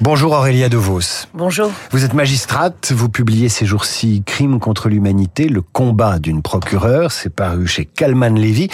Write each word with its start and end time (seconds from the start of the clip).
Bonjour 0.00 0.30
Aurélia 0.30 0.68
De 0.68 0.76
Vos. 0.76 1.26
Bonjour. 1.34 1.72
Vous 1.90 2.04
êtes 2.04 2.14
magistrate, 2.14 2.92
vous 2.92 3.08
publiez 3.08 3.48
ces 3.48 3.66
jours-ci 3.66 4.22
Crime 4.24 4.60
contre 4.60 4.88
l'humanité, 4.88 5.48
le 5.48 5.60
combat 5.60 6.20
d'une 6.20 6.40
procureure, 6.40 7.10
c'est 7.10 7.34
paru 7.34 7.66
chez 7.66 7.84
Kalman 7.84 8.38
Levy. 8.38 8.68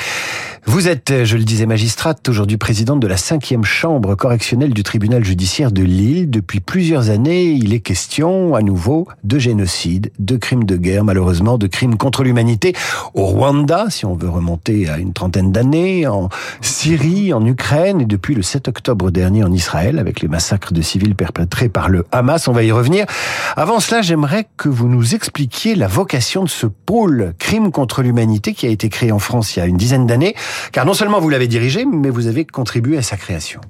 Vous 0.66 0.88
êtes, 0.88 1.24
je 1.24 1.36
le 1.36 1.44
disais, 1.44 1.66
magistrate, 1.66 2.26
aujourd'hui 2.26 2.56
présidente 2.56 2.98
de 2.98 3.06
la 3.06 3.18
cinquième 3.18 3.64
chambre 3.64 4.14
correctionnelle 4.14 4.72
du 4.72 4.82
tribunal 4.82 5.22
judiciaire 5.22 5.70
de 5.70 5.82
Lille. 5.82 6.30
Depuis 6.30 6.60
plusieurs 6.60 7.10
années, 7.10 7.50
il 7.50 7.74
est 7.74 7.80
question, 7.80 8.54
à 8.54 8.62
nouveau, 8.62 9.06
de 9.24 9.38
génocide, 9.38 10.10
de 10.18 10.36
crimes 10.36 10.64
de 10.64 10.78
guerre, 10.78 11.04
malheureusement, 11.04 11.58
de 11.58 11.66
crimes 11.66 11.98
contre 11.98 12.24
l'humanité 12.24 12.72
au 13.12 13.26
Rwanda, 13.26 13.90
si 13.90 14.06
on 14.06 14.14
veut 14.14 14.30
remonter 14.30 14.88
à 14.88 14.96
une 14.96 15.12
trentaine 15.12 15.52
d'années, 15.52 16.06
en 16.06 16.30
Syrie, 16.62 17.34
en 17.34 17.44
Ukraine, 17.44 18.00
et 18.00 18.06
depuis 18.06 18.34
le 18.34 18.42
7 18.42 18.66
octobre 18.66 19.10
dernier 19.10 19.44
en 19.44 19.52
Israël, 19.52 19.98
avec 19.98 20.22
les 20.22 20.28
massacres 20.28 20.72
de 20.72 20.80
civils 20.80 21.14
perpétrés 21.14 21.68
par 21.68 21.90
le 21.90 22.06
Hamas. 22.10 22.48
On 22.48 22.52
va 22.52 22.62
y 22.62 22.72
revenir. 22.72 23.04
Avant 23.56 23.80
cela, 23.80 24.00
j'aimerais 24.00 24.48
que 24.56 24.70
vous 24.70 24.88
nous 24.88 25.14
expliquiez 25.14 25.74
la 25.74 25.88
vocation 25.88 26.42
de 26.42 26.48
ce 26.48 26.66
pôle 26.66 27.34
crime 27.38 27.70
contre 27.70 28.00
l'humanité 28.00 28.54
qui 28.54 28.66
a 28.66 28.70
été 28.70 28.88
créé 28.88 29.12
en 29.12 29.18
France 29.18 29.54
il 29.54 29.58
y 29.58 29.62
a 29.62 29.66
une 29.66 29.76
dizaine 29.76 30.06
d'années. 30.06 30.34
Car 30.72 30.86
non 30.86 30.94
seulement 30.94 31.20
vous 31.20 31.30
l'avez 31.30 31.48
dirigé, 31.48 31.84
mais 31.84 32.10
vous 32.10 32.26
avez 32.26 32.44
contribué 32.44 32.98
à 32.98 33.02
sa 33.02 33.16
création. 33.16 33.60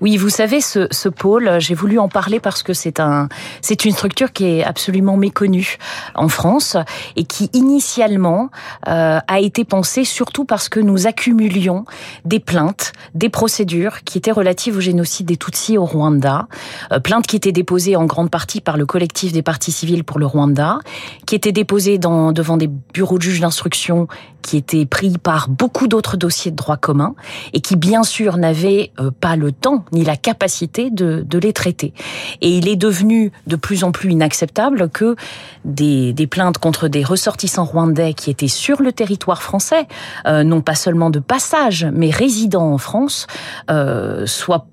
Oui, 0.00 0.16
vous 0.16 0.30
savez, 0.30 0.60
ce, 0.60 0.86
ce 0.90 1.08
pôle, 1.08 1.56
j'ai 1.58 1.74
voulu 1.74 1.98
en 1.98 2.08
parler 2.08 2.40
parce 2.40 2.62
que 2.62 2.72
c'est 2.72 3.00
un, 3.00 3.28
c'est 3.60 3.84
une 3.84 3.92
structure 3.92 4.32
qui 4.32 4.46
est 4.46 4.64
absolument 4.64 5.16
méconnue 5.16 5.76
en 6.14 6.28
France 6.28 6.76
et 7.16 7.24
qui 7.24 7.50
initialement 7.52 8.50
euh, 8.88 9.18
a 9.26 9.40
été 9.40 9.64
pensée 9.64 10.04
surtout 10.04 10.44
parce 10.44 10.68
que 10.68 10.80
nous 10.80 11.06
accumulions 11.06 11.84
des 12.24 12.40
plaintes, 12.40 12.92
des 13.14 13.28
procédures 13.28 14.02
qui 14.04 14.18
étaient 14.18 14.30
relatives 14.30 14.76
au 14.76 14.80
génocide 14.80 15.26
des 15.26 15.36
Tutsis 15.36 15.76
au 15.76 15.84
Rwanda, 15.84 16.48
euh, 16.92 17.00
plaintes 17.00 17.26
qui 17.26 17.36
étaient 17.36 17.52
déposées 17.52 17.96
en 17.96 18.06
grande 18.06 18.30
partie 18.30 18.60
par 18.60 18.76
le 18.76 18.86
collectif 18.86 19.32
des 19.32 19.42
partis 19.42 19.72
civils 19.72 20.04
pour 20.04 20.18
le 20.18 20.26
Rwanda, 20.26 20.78
qui 21.26 21.34
étaient 21.34 21.52
déposées 21.52 21.98
dans, 21.98 22.32
devant 22.32 22.56
des 22.56 22.68
bureaux 22.68 23.18
de 23.18 23.22
juges 23.22 23.40
d'instruction 23.40 24.08
qui 24.42 24.56
étaient 24.56 24.86
pris 24.86 25.18
par 25.18 25.48
beaucoup 25.48 25.86
d'autres 25.86 26.16
dossiers 26.16 26.50
de 26.50 26.56
droit 26.56 26.76
commun 26.76 27.14
et 27.52 27.60
qui 27.60 27.76
bien 27.76 28.02
sûr 28.02 28.36
n'avaient 28.36 28.90
euh, 28.98 29.10
pas 29.10 29.36
le 29.40 29.52
temps 29.52 29.84
ni 29.92 30.04
la 30.04 30.16
capacité 30.16 30.90
de, 30.90 31.26
les 31.40 31.52
traiter. 31.52 31.94
Et 32.42 32.50
il 32.50 32.68
est 32.68 32.76
devenu 32.76 33.32
de 33.46 33.56
plus 33.56 33.82
en 33.82 33.92
plus 33.92 34.10
inacceptable 34.12 34.90
que 34.90 35.16
des, 35.64 36.12
des 36.12 36.26
plaintes 36.26 36.58
contre 36.58 36.88
des 36.88 37.02
ressortissants 37.02 37.64
rwandais 37.64 38.14
qui 38.14 38.30
étaient 38.30 38.48
sur 38.48 38.82
le 38.82 38.92
territoire 38.92 39.42
français, 39.42 39.86
euh, 40.26 40.44
non 40.44 40.60
pas 40.60 40.74
seulement 40.74 41.10
de 41.10 41.18
passage, 41.18 41.86
mais 41.92 42.10
résidents 42.10 42.72
en 42.72 42.78
France, 42.78 43.26
euh, 43.70 44.26
soient 44.26 44.66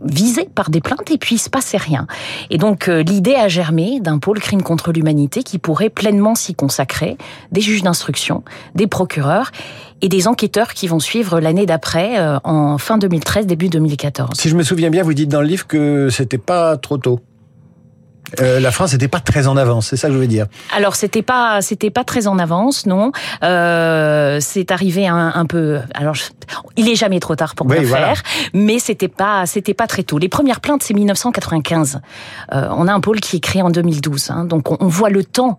visés 0.00 0.48
par 0.54 0.70
des 0.70 0.80
plaintes 0.80 1.10
et 1.10 1.18
puis 1.18 1.36
il 1.36 1.38
se 1.38 1.50
passait 1.50 1.76
rien. 1.76 2.06
Et 2.50 2.58
donc 2.58 2.88
euh, 2.88 3.02
l'idée 3.02 3.34
a 3.34 3.48
germé 3.48 4.00
d'un 4.00 4.18
pôle 4.18 4.40
crime 4.40 4.62
contre 4.62 4.92
l'humanité 4.92 5.42
qui 5.42 5.58
pourrait 5.58 5.90
pleinement 5.90 6.34
s'y 6.34 6.54
consacrer, 6.54 7.16
des 7.52 7.60
juges 7.60 7.82
d'instruction, 7.82 8.44
des 8.74 8.86
procureurs 8.86 9.50
et 10.02 10.08
des 10.08 10.28
enquêteurs 10.28 10.74
qui 10.74 10.86
vont 10.86 11.00
suivre 11.00 11.40
l'année 11.40 11.66
d'après 11.66 12.18
euh, 12.18 12.38
en 12.44 12.78
fin 12.78 12.98
2013 12.98 13.46
début 13.46 13.68
2014. 13.68 14.30
Si 14.38 14.48
je 14.48 14.56
me 14.56 14.62
souviens 14.62 14.90
bien, 14.90 15.02
vous 15.02 15.14
dites 15.14 15.28
dans 15.28 15.40
le 15.40 15.46
livre 15.46 15.66
que 15.66 16.08
c'était 16.10 16.38
pas 16.38 16.76
trop 16.76 16.98
tôt. 16.98 17.20
Euh, 18.40 18.60
la 18.60 18.70
France 18.70 18.92
n'était 18.92 19.08
pas 19.08 19.20
très 19.20 19.46
en 19.46 19.56
avance, 19.56 19.88
c'est 19.88 19.96
ça 19.96 20.08
que 20.08 20.14
je 20.14 20.18
veux 20.18 20.26
dire. 20.26 20.46
Alors 20.74 20.96
c'était 20.96 21.22
pas 21.22 21.60
c'était 21.62 21.90
pas 21.90 22.04
très 22.04 22.26
en 22.26 22.38
avance, 22.38 22.86
non. 22.86 23.12
Euh, 23.42 24.38
c'est 24.40 24.70
arrivé 24.70 25.06
un, 25.06 25.32
un, 25.34 25.46
peu. 25.46 25.78
Alors 25.94 26.14
il 26.76 26.88
est 26.88 26.94
jamais 26.94 27.20
trop 27.20 27.36
tard 27.36 27.54
pour 27.54 27.66
oui, 27.66 27.84
voilà. 27.84 28.14
faire, 28.14 28.22
mais 28.52 28.78
c'était 28.78 29.08
pas 29.08 29.46
c'était 29.46 29.74
pas 29.74 29.86
très 29.86 30.02
tôt. 30.02 30.18
Les 30.18 30.28
premières 30.28 30.60
plaintes 30.60 30.82
c'est 30.82 30.94
1995. 30.94 32.00
Euh, 32.52 32.68
on 32.70 32.86
a 32.86 32.92
un 32.92 33.00
pôle 33.00 33.20
qui 33.20 33.36
est 33.36 33.40
créé 33.40 33.62
en 33.62 33.70
2012, 33.70 34.30
hein, 34.30 34.44
donc 34.44 34.70
on, 34.70 34.76
on, 34.80 34.88
voit 34.88 35.10
le 35.10 35.24
temps 35.24 35.58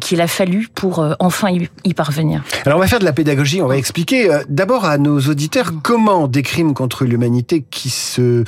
qu'il 0.00 0.20
a 0.20 0.26
fallu 0.26 0.68
pour 0.74 1.04
enfin 1.20 1.50
y, 1.50 1.68
y, 1.84 1.94
parvenir. 1.94 2.42
Alors 2.66 2.78
on 2.78 2.80
va 2.80 2.86
faire 2.86 2.98
de 2.98 3.04
la 3.04 3.12
pédagogie, 3.12 3.62
on 3.62 3.66
va 3.66 3.76
expliquer 3.76 4.28
d'abord 4.48 4.84
à 4.84 4.98
nos 4.98 5.20
auditeurs 5.20 5.72
comment 5.82 6.28
des 6.28 6.42
crimes 6.42 6.74
contre 6.74 7.04
l'humanité 7.04 7.64
qui 7.70 7.90
se 7.90 8.44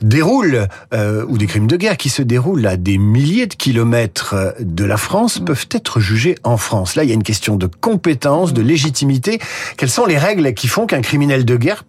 déroulent 0.00 0.68
ou 0.92 1.38
des 1.38 1.46
crimes 1.46 1.66
de 1.66 1.76
guerre 1.76 1.96
qui 1.96 2.08
se 2.08 2.22
déroulent 2.22 2.66
à 2.66 2.76
des 2.76 2.98
milliers 3.10 3.46
de 3.46 3.54
kilomètres 3.54 4.54
de 4.60 4.84
la 4.84 4.96
France 4.96 5.38
peuvent 5.38 5.66
être 5.70 6.00
jugés 6.00 6.36
en 6.44 6.56
France. 6.56 6.94
Là, 6.94 7.04
il 7.04 7.08
y 7.08 7.12
a 7.12 7.14
une 7.14 7.22
question 7.22 7.56
de 7.56 7.66
compétence, 7.66 8.52
de 8.52 8.62
légitimité. 8.62 9.40
Quelles 9.76 9.90
sont 9.90 10.06
les 10.06 10.18
règles 10.18 10.54
qui 10.54 10.68
font 10.68 10.86
qu'un 10.86 11.02
criminel 11.02 11.44
de 11.44 11.56
guerre 11.56 11.84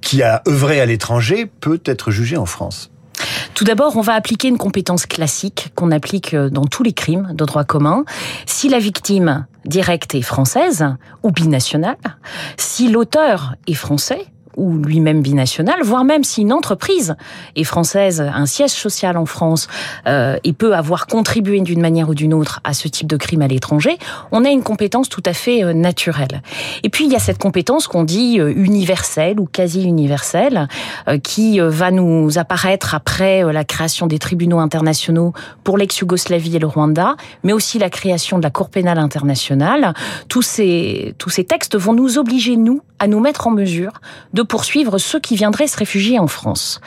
qui 0.00 0.22
a 0.22 0.42
œuvré 0.46 0.80
à 0.80 0.86
l'étranger 0.86 1.46
peut 1.46 1.80
être 1.84 2.10
jugé 2.10 2.36
en 2.36 2.46
France? 2.46 2.90
Tout 3.54 3.64
d'abord, 3.64 3.96
on 3.96 4.02
va 4.02 4.12
appliquer 4.12 4.48
une 4.48 4.58
compétence 4.58 5.06
classique 5.06 5.72
qu'on 5.74 5.90
applique 5.90 6.36
dans 6.36 6.66
tous 6.66 6.82
les 6.82 6.92
crimes 6.92 7.30
de 7.32 7.44
droit 7.46 7.64
commun. 7.64 8.04
Si 8.44 8.68
la 8.68 8.78
victime 8.78 9.46
directe 9.64 10.14
est 10.14 10.22
française 10.22 10.84
ou 11.22 11.30
binationale, 11.30 11.96
si 12.58 12.90
l'auteur 12.90 13.54
est 13.66 13.74
français, 13.74 14.26
ou 14.56 14.76
lui-même 14.78 15.22
binational, 15.22 15.80
voire 15.82 16.04
même 16.04 16.24
si 16.24 16.42
une 16.42 16.52
entreprise 16.52 17.16
est 17.54 17.64
française, 17.64 18.20
un 18.20 18.46
siège 18.46 18.70
social 18.70 19.16
en 19.16 19.26
France, 19.26 19.68
euh, 20.06 20.36
et 20.44 20.52
peut 20.52 20.74
avoir 20.74 21.06
contribué 21.06 21.60
d'une 21.60 21.80
manière 21.80 22.08
ou 22.08 22.14
d'une 22.14 22.34
autre 22.34 22.60
à 22.64 22.74
ce 22.74 22.88
type 22.88 23.06
de 23.06 23.16
crime 23.16 23.42
à 23.42 23.48
l'étranger, 23.48 23.98
on 24.32 24.44
a 24.44 24.50
une 24.50 24.62
compétence 24.62 25.08
tout 25.08 25.22
à 25.26 25.32
fait 25.32 25.62
euh, 25.62 25.72
naturelle. 25.72 26.42
Et 26.82 26.88
puis 26.88 27.04
il 27.04 27.12
y 27.12 27.16
a 27.16 27.18
cette 27.18 27.38
compétence 27.38 27.86
qu'on 27.86 28.04
dit 28.04 28.40
euh, 28.40 28.52
universelle 28.54 29.40
ou 29.40 29.46
quasi 29.46 29.84
universelle, 29.84 30.68
euh, 31.08 31.18
qui 31.18 31.58
va 31.60 31.90
nous 31.90 32.38
apparaître 32.38 32.94
après 32.94 33.42
la 33.52 33.64
création 33.64 34.06
des 34.06 34.18
tribunaux 34.18 34.58
internationaux 34.58 35.32
pour 35.64 35.78
l'ex-Yougoslavie 35.78 36.56
et 36.56 36.58
le 36.58 36.66
Rwanda, 36.66 37.16
mais 37.44 37.52
aussi 37.52 37.78
la 37.78 37.90
création 37.90 38.38
de 38.38 38.42
la 38.42 38.50
Cour 38.50 38.70
pénale 38.70 38.98
internationale. 38.98 39.94
Tous 40.28 40.42
ces 40.42 41.14
tous 41.18 41.30
ces 41.30 41.44
textes 41.44 41.76
vont 41.76 41.92
nous 41.92 42.18
obliger 42.18 42.56
nous 42.56 42.80
à 42.98 43.06
nous 43.08 43.20
mettre 43.20 43.46
en 43.46 43.50
mesure 43.50 43.92
de 44.32 44.42
poursuivre 44.42 44.98
ceux 44.98 45.20
qui 45.20 45.36
viendraient 45.36 45.66
se 45.66 45.76
réfugier 45.76 46.18
en 46.18 46.26
France. 46.26 46.80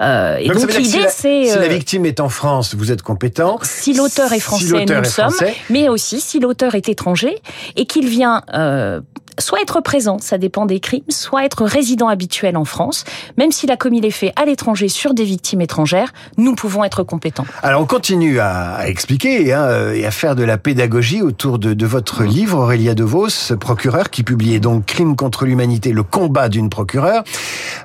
Euh, 0.00 0.36
et 0.36 0.48
donc, 0.48 0.60
donc 0.60 0.74
l'idée, 0.74 1.06
si 1.08 1.16
c'est... 1.16 1.44
Si 1.46 1.58
la 1.58 1.68
victime 1.68 2.06
est 2.06 2.20
en 2.20 2.28
France, 2.28 2.74
vous 2.74 2.92
êtes 2.92 3.02
compétent. 3.02 3.58
Si 3.62 3.92
l'auteur 3.94 4.32
est 4.32 4.40
français, 4.40 4.66
si 4.66 4.72
nous 4.72 5.00
le 5.00 5.04
sommes. 5.04 5.30
Français. 5.30 5.54
Mais 5.70 5.88
aussi 5.88 6.20
si 6.20 6.40
l'auteur 6.40 6.74
est 6.74 6.88
étranger 6.88 7.42
et 7.76 7.86
qu'il 7.86 8.08
vient... 8.08 8.42
Euh, 8.54 9.00
soit 9.38 9.60
être 9.60 9.80
présent, 9.80 10.18
ça 10.20 10.38
dépend 10.38 10.66
des 10.66 10.80
crimes, 10.80 11.02
soit 11.08 11.44
être 11.44 11.64
résident 11.64 12.08
habituel 12.08 12.56
en 12.56 12.64
France. 12.64 13.04
Même 13.36 13.52
s'il 13.52 13.70
a 13.70 13.76
commis 13.76 14.00
les 14.00 14.10
faits 14.10 14.32
à 14.36 14.44
l'étranger 14.44 14.88
sur 14.88 15.14
des 15.14 15.24
victimes 15.24 15.60
étrangères, 15.60 16.12
nous 16.36 16.54
pouvons 16.54 16.84
être 16.84 17.02
compétents. 17.02 17.46
Alors 17.62 17.82
on 17.82 17.86
continue 17.86 18.40
à, 18.40 18.88
expliquer 18.88 19.52
hein, 19.52 19.92
et 19.92 20.06
à 20.06 20.10
faire 20.10 20.34
de 20.34 20.44
la 20.44 20.58
pédagogie 20.58 21.22
autour 21.22 21.58
de, 21.58 21.74
de 21.74 21.86
votre 21.86 22.24
livre, 22.24 22.58
Aurélia 22.58 22.94
De 22.94 23.04
Vos, 23.04 23.54
procureur, 23.60 24.10
qui 24.10 24.22
publiait 24.22 24.60
donc 24.60 24.86
Crime 24.86 25.16
contre 25.16 25.44
l'humanité, 25.44 25.92
le 25.92 26.02
combat 26.02 26.48
d'une 26.48 26.70
procureure. 26.70 27.24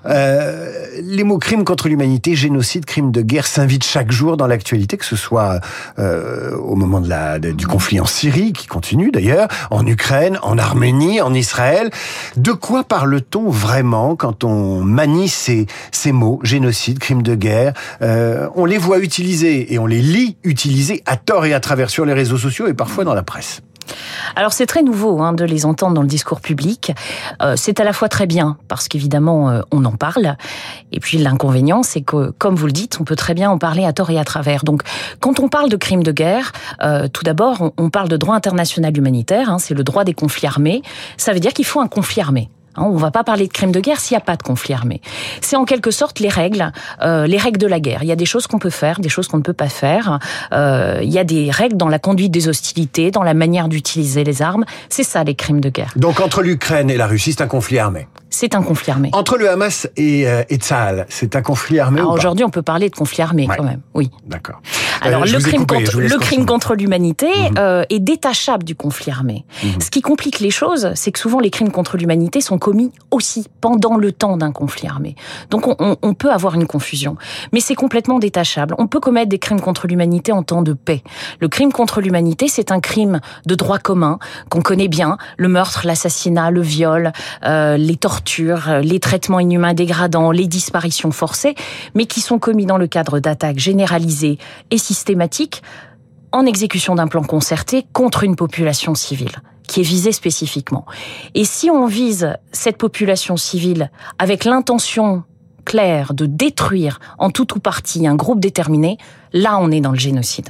Euh, 0.06 0.72
les 1.02 1.24
mots 1.24 1.38
crime 1.38 1.64
contre 1.64 1.88
l'humanité, 1.90 2.36
génocide, 2.36 2.86
crime 2.86 3.12
de 3.12 3.22
guerre 3.22 3.48
s'invitent 3.48 3.84
chaque 3.84 4.12
jour 4.12 4.38
dans 4.38 4.48
l'actualité, 4.48 4.98
que 4.98 5.06
ce 5.06 5.16
soit 5.16 5.60
euh, 6.00 6.56
au 6.58 6.76
moment 6.76 7.02
de 7.02 7.10
la, 7.10 7.40
de, 7.40 7.52
du 7.52 7.68
conflit 7.68 8.00
en 8.00 8.06
Syrie, 8.06 8.54
qui 8.54 8.68
continue 8.68 9.12
d'ailleurs, 9.12 9.48
en 9.72 9.86
Ukraine, 9.86 10.40
en 10.44 10.58
Arménie, 10.58 11.22
en 11.22 11.34
Israël. 11.34 11.43
De 12.38 12.52
quoi 12.52 12.84
parle-t-on 12.84 13.50
vraiment 13.50 14.16
quand 14.16 14.44
on 14.44 14.82
manie 14.82 15.30
ces, 15.30 15.68
ces 15.92 16.12
mots, 16.12 16.40
génocide, 16.44 17.00
crime 17.00 17.22
de 17.22 17.36
guerre 17.36 17.74
euh, 18.02 18.48
On 18.56 18.66
les 18.66 18.78
voit 18.78 19.00
utilisés 19.00 19.74
et 19.74 19.80
on 19.80 19.86
les 19.86 20.02
lit 20.02 20.38
utilisés 20.44 21.04
à 21.06 21.18
tort 21.18 21.46
et 21.46 21.54
à 21.54 21.60
travers 21.60 21.90
sur 21.90 22.06
les 22.06 22.14
réseaux 22.14 22.38
sociaux 22.38 22.68
et 22.68 22.74
parfois 22.74 23.04
dans 23.04 23.14
la 23.14 23.24
presse? 23.24 23.62
Alors 24.36 24.54
c'est 24.54 24.66
très 24.66 24.84
nouveau 24.84 25.22
hein, 25.22 25.34
de 25.34 25.46
les 25.46 25.66
entendre 25.66 25.94
dans 25.94 26.02
le 26.02 26.08
discours 26.08 26.42
public. 26.42 26.92
Euh, 27.42 27.54
c'est 27.56 27.80
à 27.80 27.84
la 27.84 27.94
fois 27.94 28.10
très 28.10 28.26
bien 28.26 28.58
parce 28.68 28.88
qu'évidemment 28.88 29.50
euh, 29.50 29.62
on 29.72 29.86
en 29.86 29.94
parle. 29.94 30.36
Et 30.92 31.00
puis 31.00 31.18
l'inconvénient 31.18 31.84
c'est 31.84 32.02
que, 32.02 32.32
comme 32.32 32.56
vous 32.56 32.66
le 32.66 32.72
dites, 32.72 32.98
on 33.00 33.04
peut 33.04 33.16
très 33.16 33.34
bien 33.34 33.50
en 33.50 33.58
parler 33.58 33.86
à 33.86 33.94
tort 33.94 34.10
et 34.10 34.20
à 34.20 34.24
travers. 34.24 34.64
Donc 34.64 34.84
quand 35.20 35.40
on 35.40 35.50
parle 35.50 35.70
de 35.70 35.78
crimes 35.78 36.04
de 36.04 36.12
guerre, 36.12 36.52
euh, 36.84 37.08
tout 37.08 37.24
d'abord 37.24 37.72
on, 37.78 37.90
parle 37.90 38.10
de 38.10 38.18
droit 38.18 38.36
international 38.36 38.98
humanitaire. 38.98 39.50
Hein, 39.50 39.60
c'est 39.60 39.74
le 39.74 39.84
droit 39.84 40.04
des 40.04 40.14
conflits 40.14 40.48
armés. 40.48 40.82
Ça 41.18 41.34
veut 41.34 41.40
dire 41.40 41.54
qu'il 41.54 41.66
faut 41.66 41.80
un 41.80 41.88
conflit 41.88 42.22
armé. 42.22 42.50
Hein, 42.76 42.84
on 42.86 42.98
va 42.98 43.12
pas 43.12 43.24
parler 43.24 43.48
de 43.48 43.54
crimes 43.54 43.72
de 43.72 43.80
guerre 43.80 44.00
s'il 44.00 44.16
n'y 44.16 44.22
a 44.22 44.26
pas 44.26 44.36
de 44.36 44.44
conflit 44.44 44.74
armé. 44.74 45.02
C'est 45.42 45.56
en 45.56 45.66
quelque 45.66 45.92
sorte 45.92 46.20
les 46.20 46.30
règles, 46.30 46.72
euh, 47.02 47.28
les 47.28 47.38
règles 47.38 47.60
de 47.60 47.68
la 47.68 47.80
guerre. 47.80 48.04
Il 48.04 48.08
y 48.08 48.12
a 48.12 48.16
des 48.16 48.26
choses 48.26 48.48
qu'on 48.48 48.60
peut 48.60 48.70
faire, 48.70 49.00
des 49.00 49.10
choses 49.10 49.28
qu'on 49.28 49.38
ne 49.38 49.44
peut 49.44 49.54
pas 49.54 49.70
faire. 49.70 50.20
Euh, 50.52 51.00
il 51.04 51.12
y 51.12 51.20
a 51.20 51.24
des 51.24 51.52
règles 51.52 51.78
dans 51.78 51.90
la 51.90 52.00
conduite 52.00 52.32
des 52.32 52.48
hostilités, 52.48 53.12
dans 53.12 53.24
la 53.24 53.34
manière 53.34 53.68
d'utiliser 53.68 54.24
les 54.24 54.42
armes. 54.42 54.66
C'est 54.90 55.04
ça 55.04 55.24
les 55.24 55.36
crimes 55.36 55.62
de 55.62 55.70
guerre. 55.70 55.94
Donc 55.96 56.20
entre 56.20 56.42
l'Ukraine 56.42 56.90
et 56.90 56.98
la 56.98 57.08
Russie, 57.08 57.34
c'est 57.34 57.44
un 57.44 57.48
conflit 57.48 57.80
armé. 57.80 58.08
C'est 58.34 58.56
un 58.56 58.64
conflit 58.64 58.92
armé. 58.92 59.10
Entre 59.14 59.38
le 59.38 59.48
Hamas 59.48 59.88
et, 59.96 60.28
euh, 60.28 60.42
et 60.50 60.56
Tsahal, 60.56 61.06
c'est 61.08 61.36
un 61.36 61.44
conflit 61.44 61.80
armé 61.80 62.02
Aujourd'hui, 62.02 62.44
on 62.44 62.50
peut 62.50 62.64
parler 62.64 62.90
de 62.90 62.96
conflit 62.96 63.22
armé 63.22 63.48
ouais. 63.48 63.56
quand 63.56 63.64
même. 63.64 63.82
Oui. 63.94 64.10
D'accord. 64.26 64.60
Alors 65.02 65.26
le, 65.26 65.38
crime 65.38 65.68
contre, 65.68 66.00
le 66.00 66.18
crime 66.18 66.46
contre 66.48 66.74
l'humanité 66.74 67.28
mhm. 67.28 67.56
euh, 67.60 67.84
est 67.92 68.00
détachable 68.00 68.64
du 68.64 68.74
conflit 68.74 69.12
armé. 69.12 69.46
Mhm. 69.64 69.82
Ce 69.82 69.92
qui 69.92 70.02
complique 70.02 70.40
les 70.40 70.50
choses, 70.50 70.90
c'est 70.96 71.12
que 71.12 71.20
souvent 71.20 71.40
les 71.40 71.52
crimes 71.52 71.72
contre 71.72 71.96
l'humanité 71.96 72.42
sont 72.42 72.58
commis 72.58 72.92
aussi 73.12 73.46
pendant 73.62 73.98
le 73.98 74.12
temps 74.12 74.36
d'un 74.36 74.52
conflit 74.52 74.88
armé. 74.88 75.16
Donc 75.52 75.68
on, 75.68 75.98
on, 76.02 76.14
peut 76.14 76.32
avoir 76.32 76.56
une 76.56 76.66
confusion, 76.66 77.18
mais 77.52 77.60
c'est 77.60 77.76
complètement 77.76 78.18
détachable. 78.18 78.74
On 78.80 78.88
peut 78.88 79.00
commettre 79.00 79.30
des 79.30 79.40
crimes 79.40 79.62
contre 79.62 79.88
l'humanité 79.88 80.32
en 80.32 80.42
temps 80.42 80.62
de 80.62 80.74
paix. 80.74 81.04
Le 81.40 81.50
crime 81.50 81.72
contre 81.72 82.02
l'humanité, 82.02 82.48
c'est 82.48 82.72
un 82.72 82.80
crime 82.80 83.20
de 83.46 83.56
droit 83.56 83.78
commun 83.78 84.18
qu'on 84.50 84.62
connaît 84.62 84.88
bien 84.88 85.18
le 85.38 85.50
meurtre, 85.50 85.82
l'assassinat, 85.86 86.50
le 86.50 86.62
viol, 86.62 87.12
euh, 87.46 87.78
les 87.78 87.96
tortures, 87.96 88.23
les 88.82 89.00
traitements 89.00 89.40
inhumains 89.40 89.74
dégradants, 89.74 90.32
les 90.32 90.48
disparitions 90.48 91.12
forcées, 91.12 91.56
mais 91.96 92.06
qui 92.06 92.22
sont 92.22 92.40
commis 92.40 92.66
dans 92.66 92.78
le 92.78 92.88
cadre 92.88 93.20
d'attaques 93.20 93.60
généralisées 93.60 94.38
et 94.72 94.78
systématiques 94.78 95.64
en 96.32 96.46
exécution 96.46 96.96
d'un 96.96 97.08
plan 97.08 97.24
concerté 97.24 97.86
contre 97.94 98.24
une 98.24 98.36
population 98.36 98.96
civile 98.96 99.42
qui 99.68 99.80
est 99.80 99.84
visée 99.84 100.12
spécifiquement. 100.12 100.86
Et 101.36 101.46
si 101.46 101.70
on 101.70 101.86
vise 101.86 102.36
cette 102.52 102.78
population 102.78 103.38
civile 103.38 103.92
avec 104.20 104.44
l'intention 104.44 105.24
claire 105.64 106.14
de 106.14 106.26
détruire 106.26 107.00
en 107.18 107.30
tout 107.30 107.56
ou 107.56 107.60
partie 107.60 108.08
un 108.08 108.16
groupe 108.16 108.40
déterminé, 108.40 108.98
là 109.34 109.58
on 109.60 109.72
est 109.72 109.82
dans 109.82 109.92
le 109.92 110.00
génocide. 110.00 110.50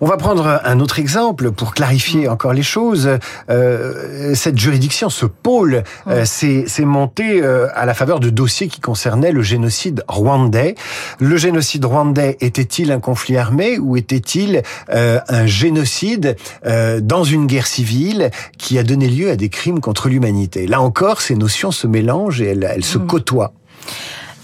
On 0.00 0.06
va 0.06 0.16
prendre 0.16 0.60
un 0.64 0.80
autre 0.80 0.98
exemple 0.98 1.50
pour 1.50 1.74
clarifier 1.74 2.28
encore 2.28 2.52
les 2.52 2.62
choses. 2.62 3.18
Euh, 3.50 4.34
cette 4.34 4.58
juridiction, 4.58 5.08
ce 5.10 5.26
pôle, 5.26 5.82
euh, 6.06 6.24
s'est 6.24 6.66
monté 6.84 7.42
euh, 7.42 7.68
à 7.74 7.86
la 7.86 7.94
faveur 7.94 8.20
de 8.20 8.30
dossiers 8.30 8.68
qui 8.68 8.80
concernaient 8.80 9.32
le 9.32 9.42
génocide 9.42 10.04
rwandais. 10.06 10.74
Le 11.18 11.36
génocide 11.36 11.84
rwandais 11.84 12.36
était-il 12.40 12.92
un 12.92 13.00
conflit 13.00 13.36
armé 13.36 13.78
ou 13.78 13.96
était-il 13.96 14.62
un 14.88 15.46
génocide 15.46 16.36
dans 16.64 17.24
une 17.24 17.46
guerre 17.46 17.66
civile 17.66 18.30
qui 18.56 18.78
a 18.78 18.82
donné 18.82 19.08
lieu 19.08 19.30
à 19.30 19.36
des 19.36 19.48
crimes 19.48 19.80
contre 19.80 20.08
l'humanité? 20.08 20.66
Là 20.66 20.80
encore, 20.80 21.20
ces 21.20 21.34
notions 21.34 21.70
se 21.70 21.86
mélangent 21.86 22.40
et 22.40 22.46
elles, 22.46 22.68
elles 22.70 22.84
se 22.84 22.98
mm. 22.98 23.06
côtoient. 23.06 23.52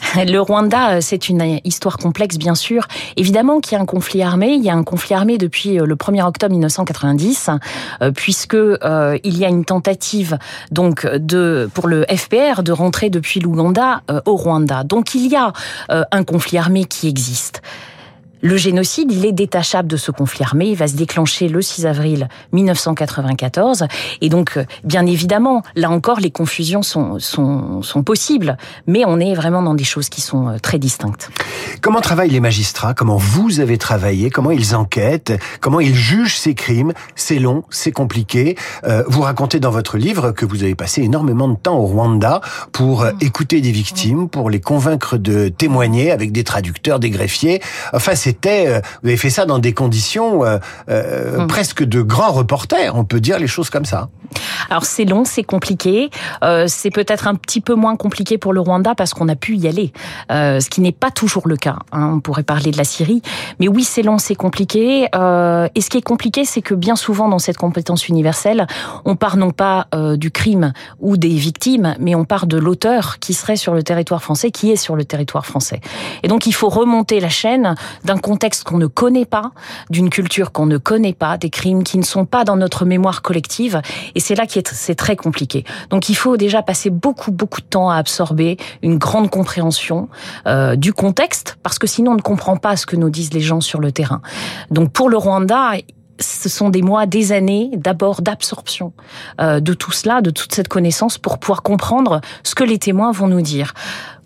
Le 0.27 0.39
Rwanda, 0.39 0.91
euh, 0.91 0.99
c'est 1.01 1.29
une 1.29 1.61
histoire 1.65 1.99
complexe, 1.99 2.39
bien 2.39 2.55
sûr. 2.55 2.87
Évidemment 3.17 3.61
qu'il 3.61 3.77
y 3.77 3.79
a 3.79 3.83
un 3.83 3.87
conflit 3.87 4.23
armé. 4.23 4.55
Il 4.55 4.63
y 4.63 4.71
a 4.71 4.75
un 4.75 4.85
conflit 4.85 5.15
armé 5.15 5.39
depuis 5.39 5.79
euh, 5.79 5.87
le 5.87 5.97
1er 5.97 6.25
octobre 6.25 6.53
1990, 6.53 7.51
euh, 8.03 8.11
puisque 8.13 8.55
il 8.55 9.39
y 9.39 9.45
a 9.45 9.49
une 9.49 9.65
tentative 9.65 10.39
donc 10.71 11.07
de 11.07 11.69
pour 11.75 11.89
le 11.89 12.05
FPR 12.05 12.63
de 12.63 12.73
rentrer 12.73 13.11
depuis 13.11 13.41
l'Ouganda 13.41 14.03
au 14.27 14.37
Rwanda. 14.37 14.85
Donc 14.85 15.15
il 15.15 15.27
y 15.27 15.37
a 15.37 15.53
un 15.89 16.25
conflit 16.25 16.59
armé 16.59 16.85
qui 16.85 17.09
existe. 17.09 17.63
Le 18.45 18.59
génocide, 18.59 19.11
il 19.11 19.25
est 19.25 19.33
détachable 19.33 19.89
de 19.89 19.97
ce 19.97 20.11
conflit 20.11 20.45
armé. 20.45 20.67
Il 20.67 20.77
va 20.77 20.87
se 20.87 20.97
déclencher 20.97 21.49
le 21.49 21.63
6 21.63 21.87
avril 21.87 22.29
1994. 22.53 23.87
Et 24.21 24.29
donc, 24.29 24.59
euh, 24.59 24.67
bien 24.85 25.07
évidemment, 25.07 25.63
là 25.77 25.89
encore, 25.89 26.21
les 26.21 26.31
confusions 26.31 26.83
sont, 26.83 27.19
sont, 27.19 27.81
sont 27.81 28.03
possibles. 28.03 28.59
Mais 28.87 29.05
on 29.07 29.19
est 29.19 29.33
vraiment 29.33 29.63
dans 29.63 29.73
des 29.73 29.83
choses 29.85 30.11
qui 30.11 30.21
sont 30.21 30.49
euh, 30.49 30.59
très 30.59 30.79
distinctes. 30.79 31.31
Comment 31.81 32.03
travaillent 32.03 32.29
les 32.29 32.41
magistrats? 32.41 32.93
Comment 32.93 33.17
vous 33.17 33.61
avez 33.61 33.79
travaillé? 33.79 34.29
Comment 34.29 34.51
ils 34.51 34.77
enquêtent? 34.77 35.33
Comment 35.63 35.81
ils 35.81 35.95
jugent 35.95 36.37
ces 36.37 36.55
crimes? 36.55 36.93
C'est 37.15 37.39
long, 37.39 37.65
c'est 37.71 37.93
compliqué. 37.93 38.59
Euh, 38.85 39.05
vous 39.07 39.23
racontez 39.23 39.59
dans 39.59 39.71
votre 39.71 39.97
livre 39.97 40.33
que 40.33 40.45
vous 40.45 40.65
avez 40.65 40.75
passé 40.75 41.01
énormément 41.01 41.49
de 41.49 41.57
temps 41.57 41.79
au 41.79 41.87
Rwanda 41.87 42.43
pour 42.73 43.07
écouter 43.23 43.63
des 43.63 43.73
victimes, 43.73 44.29
pour 44.29 44.51
les 44.51 44.61
convaincre 44.61 45.17
de 45.17 45.49
témoigner 45.49 46.11
avec 46.11 46.31
des 46.31 46.45
traducteurs, 46.45 46.99
des 46.99 47.09
greffiers. 47.09 47.63
Enfin, 47.95 48.15
c'est 48.15 48.34
euh, 48.47 48.81
vous 49.03 49.09
avez 49.09 49.17
fait 49.17 49.31
ça 49.31 49.47
dans 49.47 49.59
des 49.59 49.73
conditions 49.73 50.45
euh, 50.45 50.59
euh, 50.89 51.41
hum. 51.41 51.47
presque 51.47 51.83
de 51.83 52.03
grands 52.03 52.33
reporters, 52.33 52.95
on 52.95 53.05
peut 53.05 53.21
dire 53.21 53.39
les 53.39 53.47
choses 53.47 53.71
comme 53.71 53.85
ça. 53.85 54.09
Alors 54.69 54.85
c'est 54.85 55.05
long, 55.05 55.25
c'est 55.25 55.45
compliqué, 55.45 56.11
c'est 56.67 56.91
peut-être 56.91 57.29
un 57.29 57.37
petit 57.37 57.61
peu 57.61 57.75
moins 57.75 57.95
compliqué 57.95 58.37
pour 58.37 58.53
le 58.53 58.61
Rwanda 58.61 58.95
parce 58.95 59.15
qu'on 59.15 59.29
a 59.29 59.37
pu 59.37 59.57
y 59.57 59.69
aller, 59.69 59.93
ce 60.31 60.69
qui 60.69 60.81
n'est 60.81 60.93
pas 60.93 61.11
toujours 61.11 61.47
le 61.47 61.57
cas. 61.57 61.77
Hein. 61.93 62.15
On 62.15 62.21
pourrait 62.21 62.43
parler 62.43 62.71
de 62.73 62.77
la 62.77 62.85
Syrie, 62.85 63.23
mais 63.61 63.69
oui 63.69 63.85
c'est 63.85 64.03
long, 64.03 64.19
c'est 64.19 64.35
compliqué. 64.35 65.05
et 65.05 65.81
ce 65.81 65.91
qui 65.91 65.99
est 65.99 66.05
compliqué, 66.05 66.45
c'est 66.45 66.63
que 66.63 66.75
bien 66.75 66.97
souvent 66.97 67.29
dans 67.29 67.39
cette 67.39 67.59
compétence 67.59 68.09
universelle, 68.09 68.67
on 69.05 69.15
part 69.15 69.37
non 69.37 69.51
pas 69.51 69.87
du 70.17 70.33
crime 70.33 70.73
ou 70.99 71.17
des 71.17 71.29
victimes, 71.29 71.95
mais 72.01 72.17
on 72.17 72.25
part 72.25 72.47
de 72.47 72.57
l'auteur 72.57 73.19
qui 73.21 73.35
serait 73.35 73.57
sur 73.57 73.75
le 73.75 73.85
territoire 73.85 74.23
français, 74.23 74.51
qui 74.51 74.73
est 74.73 74.77
sur 74.77 74.97
le 74.97 75.05
territoire 75.05 75.47
français. 75.47 75.81
Et 76.23 76.29
donc 76.29 76.47
il 76.47 76.53
faut 76.53 76.69
remonter 76.69 77.21
la 77.21 77.29
chaîne 77.29 77.75
d'un 78.05 78.19
contexte 78.25 78.65
qu'on 78.65 78.79
ne 78.79 78.87
connaît 78.87 79.27
pas, 79.27 79.53
d'une 79.91 80.09
culture 80.09 80.51
qu'on 80.51 80.65
ne 80.65 80.79
connaît 80.79 81.13
pas, 81.13 81.37
des 81.37 81.51
crimes 81.51 81.85
qui 81.85 81.99
ne 81.99 82.03
sont 82.03 82.25
pas 82.25 82.45
dans 82.45 82.57
notre 82.57 82.87
mémoire 82.87 83.21
collective. 83.21 83.83
Et 84.15 84.21
c'est 84.21 84.35
là 84.35 84.47
que 84.47 84.61
c'est 84.65 84.95
très 84.95 85.15
compliqué. 85.15 85.65
Donc 85.91 86.09
il 86.09 86.15
faut 86.15 86.39
déjà 86.39 86.63
passer 86.63 86.89
beaucoup, 86.89 87.33
beaucoup 87.33 87.61
de 87.61 87.67
temps 87.67 87.91
à 87.91 87.97
absorber 87.97 88.57
une 88.83 88.97
grande 88.97 89.29
compréhension 89.29 90.09
euh, 90.47 90.75
du 90.75 90.95
contexte, 90.95 91.59
parce 91.63 91.79
que 91.79 91.87
sinon 91.87 92.13
on 92.13 92.17
ne 92.17 92.23
comprend 92.23 92.57
pas 92.57 92.79
ce 92.79 92.87
que 92.87 92.97
nous 92.97 93.11
disent 93.11 93.35
les 93.35 93.41
gens 93.41 93.61
sur 93.61 93.79
le 93.79 93.93
terrain. 93.93 94.23
Donc 94.71 94.91
pour 94.91 95.11
le 95.11 95.19
Rwanda, 95.19 95.73
ce 96.19 96.49
sont 96.49 96.71
des 96.71 96.81
mois, 96.81 97.07
des 97.07 97.33
années 97.33 97.71
d'abord 97.77 98.23
d'absorption 98.23 98.93
euh, 99.41 99.61
de 99.61 99.75
tout 99.75 99.93
cela, 99.93 100.23
de 100.23 100.31
toute 100.31 100.55
cette 100.55 100.69
connaissance 100.69 101.19
pour 101.19 101.39
pouvoir 101.39 101.63
comprendre 101.63 102.21
ce 102.43 102.55
que 102.55 102.65
les 102.65 102.79
témoins 102.79 103.13
vont 103.13 103.27
nous 103.27 103.43
dire 103.43 103.75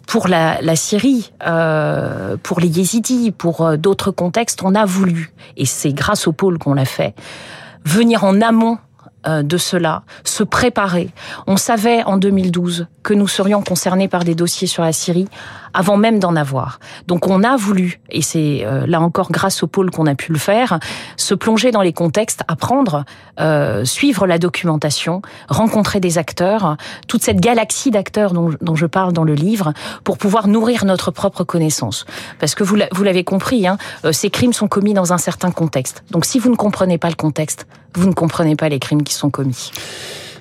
pour 0.08 0.26
la, 0.26 0.75
Syrie, 0.75 1.32
euh, 1.46 2.38
pour 2.43 2.60
les 2.60 2.78
Yézidis, 2.78 3.31
pour 3.31 3.60
euh, 3.60 3.76
d'autres 3.76 4.10
contextes, 4.10 4.62
on 4.62 4.75
a 4.75 4.87
voulu, 4.87 5.34
et 5.58 5.66
c'est 5.66 5.93
grâce 5.93 6.26
au 6.26 6.32
pôle 6.32 6.58
qu'on 6.58 6.72
l'a 6.72 6.87
fait, 6.87 7.14
venir 7.84 8.25
en 8.25 8.40
amont 8.40 8.78
euh, 9.26 9.43
de 9.43 9.58
cela, 9.58 10.05
se 10.25 10.43
préparer. 10.43 11.10
On 11.46 11.58
savait 11.58 12.02
en 12.05 12.16
2012 12.16 12.87
que 13.02 13.12
nous 13.12 13.28
serions 13.28 13.62
concernés 13.62 14.08
par 14.08 14.25
des 14.25 14.34
dossiers 14.34 14.66
sur 14.66 14.82
la 14.82 14.94
Syrie 14.94 15.28
avant 15.74 15.96
même 15.96 16.18
d'en 16.18 16.36
avoir. 16.36 16.80
Donc 17.06 17.26
on 17.28 17.42
a 17.42 17.56
voulu, 17.56 18.00
et 18.10 18.22
c'est 18.22 18.64
euh, 18.64 18.86
là 18.86 19.00
encore 19.00 19.30
grâce 19.30 19.62
au 19.62 19.66
pôle 19.66 19.90
qu'on 19.90 20.06
a 20.06 20.14
pu 20.14 20.32
le 20.32 20.38
faire, 20.38 20.78
se 21.16 21.34
plonger 21.34 21.70
dans 21.70 21.82
les 21.82 21.92
contextes, 21.92 22.42
apprendre, 22.48 23.04
euh, 23.40 23.84
suivre 23.84 24.26
la 24.26 24.38
documentation, 24.38 25.22
rencontrer 25.48 26.00
des 26.00 26.18
acteurs, 26.18 26.76
toute 27.06 27.22
cette 27.22 27.40
galaxie 27.40 27.90
d'acteurs 27.90 28.32
dont, 28.32 28.50
dont, 28.60 28.74
je 28.74 28.86
parle 28.86 29.12
dans 29.12 29.24
le 29.24 29.34
livre, 29.34 29.72
pour 30.04 30.18
pouvoir 30.18 30.48
nourrir 30.48 30.84
notre 30.84 31.10
propre 31.10 31.44
connaissance. 31.44 32.04
Parce 32.38 32.54
que 32.54 32.64
vous 32.64 32.76
l'avez 32.76 33.24
compris, 33.24 33.66
hein, 33.66 33.78
euh, 34.04 34.12
ces 34.12 34.30
crimes 34.30 34.52
sont 34.52 34.68
commis 34.68 34.94
dans 34.94 35.12
un 35.12 35.18
certain 35.18 35.50
contexte. 35.50 36.02
Donc 36.10 36.24
si 36.24 36.38
vous 36.38 36.50
ne 36.50 36.56
comprenez 36.56 36.98
pas 36.98 37.08
le 37.08 37.14
contexte, 37.14 37.66
vous 37.94 38.06
ne 38.06 38.12
comprenez 38.12 38.56
pas 38.56 38.68
les 38.68 38.78
crimes 38.78 39.02
qui 39.02 39.14
sont 39.14 39.30
commis. 39.30 39.70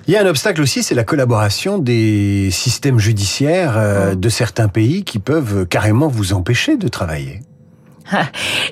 Il 0.08 0.14
y 0.14 0.16
a 0.16 0.22
un 0.22 0.26
obstacle 0.26 0.62
aussi, 0.62 0.82
c'est 0.82 0.94
la 0.94 1.04
collaboration 1.04 1.76
des 1.76 2.48
systèmes 2.50 2.98
judiciaires 2.98 3.76
euh, 3.76 4.14
de 4.14 4.28
certains 4.30 4.68
pays 4.68 5.04
qui 5.04 5.18
peuvent 5.18 5.66
carrément 5.66 6.08
vous 6.08 6.32
empêcher 6.32 6.78
de 6.78 6.88
travailler. 6.88 7.42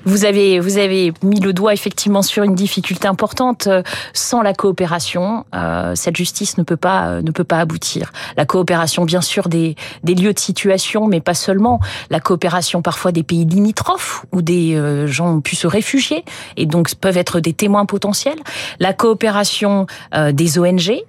Vous 0.07 0.25
avez, 0.25 0.61
vous 0.61 0.79
avez 0.79 1.13
mis 1.23 1.41
le 1.41 1.53
doigt 1.53 1.75
effectivement 1.75 2.23
sur 2.23 2.43
une 2.43 2.55
difficulté 2.55 3.07
importante. 3.07 3.69
Sans 4.15 4.41
la 4.41 4.55
coopération, 4.55 5.45
euh, 5.55 5.95
cette 5.95 6.17
justice 6.17 6.57
ne 6.57 6.63
peut 6.63 6.79
pas, 6.79 7.21
ne 7.21 7.31
peut 7.33 7.45
pas 7.45 7.59
aboutir. 7.59 8.13
La 8.39 8.47
coopération, 8.47 9.05
bien 9.05 9.21
sûr, 9.21 9.51
des, 9.51 9.75
des 10.05 10.15
lieux 10.15 10.33
de 10.33 10.39
situation, 10.39 11.07
mais 11.07 11.21
pas 11.21 11.35
seulement. 11.35 11.81
La 12.09 12.21
coopération 12.21 12.81
parfois 12.81 13.13
des 13.13 13.25
pays 13.25 13.45
limitrophes 13.45 14.25
où 14.33 14.41
des 14.41 14.75
euh, 14.75 15.07
gens 15.07 15.35
ont 15.35 15.41
pu 15.43 15.55
se 15.55 15.67
réfugier 15.67 16.25
et 16.57 16.65
donc 16.65 16.95
peuvent 16.95 17.19
être 17.19 17.41
des 17.41 17.53
témoins 17.53 17.85
potentiels. 17.85 18.39
La 18.81 18.95
coopération 18.95 19.87
des 20.33 20.59
ONG 20.59 21.05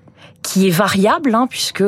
qui 0.48 0.68
est 0.68 0.72
variable, 0.72 1.36
hein, 1.36 1.48
puisque 1.50 1.84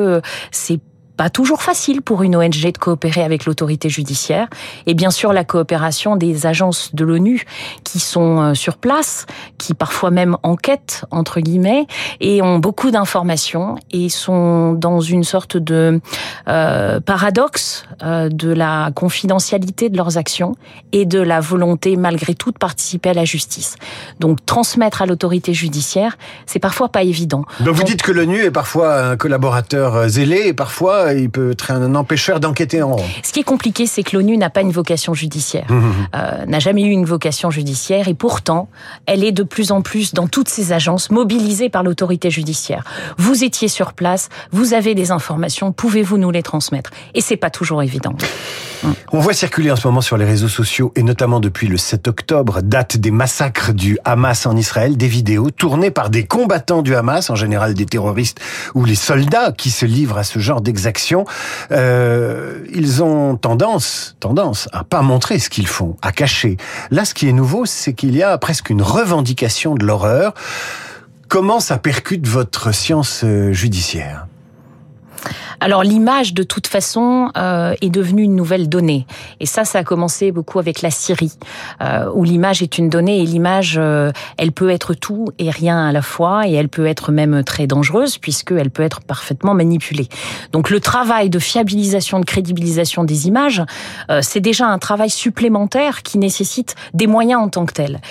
c'est 0.51 0.79
pas 1.19 1.29
toujours 1.29 1.61
facile 1.61 2.01
pour 2.01 2.23
une 2.23 2.38
ONG 2.38 2.71
de 2.71 2.77
coopérer 2.77 3.23
avec 3.23 3.45
l'autorité 3.45 3.89
judiciaire. 3.89 4.47
Et 4.85 4.93
bien 4.93 5.11
sûr, 5.11 5.33
la 5.33 5.43
coopération 5.43 6.15
des 6.15 6.45
agences 6.45 6.95
de 6.95 7.03
l'ONU 7.03 7.45
qui 7.83 7.99
sont 7.99 8.39
euh, 8.39 8.53
sur 8.53 8.77
place, 8.77 9.25
qui 9.57 9.73
parfois 9.73 10.11
même 10.11 10.38
enquêtent, 10.43 11.03
entre 11.11 11.41
guillemets, 11.41 11.88
et 12.21 12.41
ont 12.41 12.57
beaucoup 12.59 12.89
d'informations 12.89 13.75
et 13.91 14.07
sont 14.07 14.71
dans 14.71 15.01
une 15.01 15.25
sorte 15.25 15.57
de 15.57 15.99
euh, 16.47 17.01
paradoxe 17.01 17.83
euh, 18.01 18.29
de 18.29 18.53
la 18.53 18.91
confidentialité 18.95 19.89
de 19.89 19.97
leurs 19.97 20.17
actions 20.17 20.55
et 20.93 21.05
de 21.05 21.19
la 21.19 21.41
volonté, 21.41 21.97
malgré 21.97 22.33
tout, 22.33 22.51
de 22.51 22.57
participer 22.57 23.09
à 23.09 23.13
la 23.13 23.25
justice. 23.25 23.75
Donc, 24.21 24.45
transmettre 24.45 25.01
à 25.01 25.05
l'autorité 25.05 25.53
judiciaire, 25.53 26.17
c'est 26.45 26.59
parfois 26.59 26.88
pas 26.88 27.03
évident. 27.03 27.43
Donc, 27.59 27.75
vous 27.75 27.83
dites 27.83 28.03
que 28.03 28.13
l'ONU 28.13 28.41
est 28.41 28.51
parfois 28.51 29.03
un 29.03 29.17
collaborateur 29.17 30.07
zélé 30.07 30.43
et 30.45 30.53
parfois 30.53 31.08
il 31.13 31.29
peut 31.29 31.51
être 31.51 31.71
un 31.71 31.95
empêcheur 31.95 32.39
d'enquêter 32.39 32.81
en 32.81 32.95
rond. 32.95 33.05
Ce 33.23 33.31
qui 33.31 33.39
est 33.39 33.43
compliqué, 33.43 33.85
c'est 33.85 34.03
que 34.03 34.15
l'ONU 34.15 34.37
n'a 34.37 34.49
pas 34.49 34.61
une 34.61 34.71
vocation 34.71 35.13
judiciaire, 35.13 35.65
mmh, 35.69 35.83
euh, 36.15 36.45
n'a 36.45 36.59
jamais 36.59 36.83
eu 36.83 36.89
une 36.89 37.05
vocation 37.05 37.51
judiciaire, 37.51 38.07
et 38.07 38.13
pourtant, 38.13 38.69
elle 39.05 39.23
est 39.23 39.31
de 39.31 39.43
plus 39.43 39.71
en 39.71 39.81
plus 39.81 40.13
dans 40.13 40.27
toutes 40.27 40.49
ces 40.49 40.71
agences 40.71 41.09
mobilisée 41.09 41.69
par 41.69 41.83
l'autorité 41.83 42.29
judiciaire. 42.29 42.83
Vous 43.17 43.43
étiez 43.43 43.67
sur 43.67 43.93
place, 43.93 44.29
vous 44.51 44.73
avez 44.73 44.95
des 44.95 45.11
informations, 45.11 45.71
pouvez-vous 45.71 46.17
nous 46.17 46.31
les 46.31 46.43
transmettre? 46.43 46.91
Et 47.13 47.21
c'est 47.21 47.37
pas 47.37 47.49
toujours 47.49 47.83
évident. 47.83 48.15
On 49.11 49.19
voit 49.19 49.33
circuler 49.33 49.71
en 49.71 49.75
ce 49.75 49.87
moment 49.87 50.01
sur 50.01 50.17
les 50.17 50.25
réseaux 50.25 50.47
sociaux, 50.47 50.93
et 50.95 51.03
notamment 51.03 51.39
depuis 51.39 51.67
le 51.67 51.77
7 51.77 52.07
octobre, 52.07 52.61
date 52.61 52.97
des 52.97 53.11
massacres 53.11 53.73
du 53.73 53.97
Hamas 54.05 54.45
en 54.45 54.55
Israël, 54.55 54.95
des 54.95 55.07
vidéos 55.07 55.49
tournées 55.49 55.91
par 55.91 56.09
des 56.09 56.25
combattants 56.25 56.81
du 56.81 56.95
Hamas, 56.95 57.29
en 57.29 57.35
général 57.35 57.73
des 57.73 57.85
terroristes 57.85 58.39
ou 58.75 58.85
les 58.85 58.95
soldats 58.95 59.51
qui 59.51 59.69
se 59.69 59.85
livrent 59.85 60.17
à 60.17 60.23
ce 60.23 60.39
genre 60.39 60.61
d'exactions. 60.61 60.98
Euh, 61.71 62.59
ils 62.73 63.03
ont 63.03 63.35
tendance, 63.35 64.15
tendance 64.19 64.67
à 64.73 64.83
pas 64.83 65.01
montrer 65.01 65.39
ce 65.39 65.49
qu'ils 65.49 65.67
font, 65.67 65.95
à 66.01 66.11
cacher. 66.11 66.57
Là, 66.91 67.05
ce 67.05 67.13
qui 67.13 67.27
est 67.27 67.33
nouveau, 67.33 67.65
c'est 67.65 67.93
qu'il 67.93 68.15
y 68.15 68.23
a 68.23 68.37
presque 68.37 68.69
une 68.69 68.81
revendication 68.81 69.75
de 69.75 69.85
l'horreur. 69.85 70.33
Comment 71.27 71.59
ça 71.59 71.77
percute 71.77 72.27
votre 72.27 72.73
science 72.73 73.21
euh, 73.23 73.53
judiciaire? 73.53 74.27
Alors 75.59 75.83
l'image, 75.83 76.33
de 76.33 76.43
toute 76.43 76.67
façon, 76.67 77.31
euh, 77.37 77.75
est 77.81 77.89
devenue 77.89 78.23
une 78.23 78.35
nouvelle 78.35 78.69
donnée. 78.69 79.05
Et 79.39 79.45
ça, 79.45 79.65
ça 79.65 79.79
a 79.79 79.83
commencé 79.83 80.31
beaucoup 80.31 80.59
avec 80.59 80.81
la 80.81 80.91
Syrie, 80.91 81.33
euh, 81.81 82.09
où 82.13 82.23
l'image 82.23 82.61
est 82.61 82.77
une 82.77 82.89
donnée 82.89 83.21
et 83.21 83.25
l'image, 83.25 83.75
euh, 83.77 84.11
elle 84.37 84.51
peut 84.51 84.69
être 84.69 84.93
tout 84.93 85.27
et 85.37 85.49
rien 85.49 85.87
à 85.87 85.91
la 85.91 86.01
fois, 86.01 86.47
et 86.47 86.53
elle 86.53 86.69
peut 86.69 86.85
être 86.85 87.11
même 87.11 87.43
très 87.43 87.67
dangereuse 87.67 88.17
puisqu'elle 88.17 88.69
peut 88.69 88.83
être 88.83 89.01
parfaitement 89.01 89.53
manipulée. 89.53 90.07
Donc 90.51 90.69
le 90.69 90.79
travail 90.79 91.29
de 91.29 91.39
fiabilisation, 91.39 92.19
de 92.19 92.25
crédibilisation 92.25 93.03
des 93.03 93.27
images, 93.27 93.63
c'est 94.21 94.39
déjà 94.39 94.67
un 94.67 94.77
travail 94.77 95.09
supplémentaire 95.09 96.03
qui 96.03 96.17
nécessite 96.17 96.75
des 96.93 97.07
moyens 97.07 97.41
en 97.41 97.49
tant 97.49 97.65
que 97.65 97.73
tel. 97.73 98.01